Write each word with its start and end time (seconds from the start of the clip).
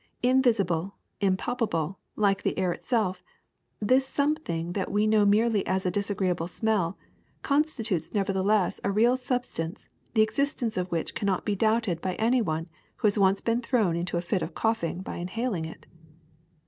Invisible, 0.23 0.95
impalpable, 1.19 1.99
like 2.15 2.41
the 2.41 2.57
air 2.57 2.71
itself, 2.73 3.21
this 3.79 4.03
something 4.03 4.71
that 4.73 4.91
we 4.91 5.05
know 5.05 5.25
merely 5.27 5.63
as 5.67 5.85
a 5.85 5.91
disagreeable 5.91 6.47
smell 6.47 6.97
constitutes 7.43 8.11
nevertheless 8.11 8.81
a 8.83 8.91
real 8.91 9.15
substance 9.15 9.87
the 10.15 10.23
existence 10.23 10.75
of 10.75 10.91
which 10.91 11.13
cannot 11.13 11.45
be 11.45 11.55
doubted 11.55 12.01
by 12.01 12.15
any 12.15 12.41
one 12.41 12.67
who 12.95 13.05
has 13.05 13.19
once 13.19 13.41
been 13.41 13.61
thro^\Ti 13.61 13.99
into 13.99 14.17
a 14.17 14.21
fit 14.21 14.41
of 14.41 14.55
coughing 14.55 15.03
by 15.03 15.23
inlialing 15.23 15.69
it. 15.71 15.85